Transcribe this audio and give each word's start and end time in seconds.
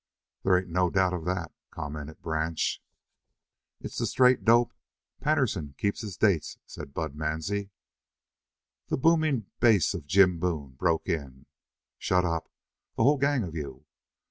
"There 0.41 0.57
ain't 0.57 0.71
no 0.71 0.89
doubt 0.89 1.13
of 1.13 1.25
that," 1.25 1.51
commented 1.69 2.23
Branch. 2.23 2.81
"It's 3.79 3.99
the 3.99 4.07
straight 4.07 4.43
dope. 4.43 4.73
Patterson 5.19 5.75
keeps 5.77 6.01
his 6.01 6.17
dates," 6.17 6.57
said 6.65 6.95
Bud 6.95 7.13
Mansie. 7.15 7.69
The 8.87 8.97
booming 8.97 9.45
bass 9.59 9.93
of 9.93 10.07
Jim 10.07 10.39
Boone 10.39 10.71
broke 10.71 11.07
in: 11.07 11.45
"Shut 11.99 12.25
up, 12.25 12.49
the 12.95 13.03
whole 13.03 13.19
gang 13.19 13.43
of 13.43 13.53
you. 13.53 13.85